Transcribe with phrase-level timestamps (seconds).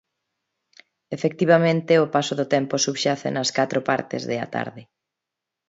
[1.17, 4.81] Efectivamente, o paso do tempo subxace nas catro partes de A Tarde.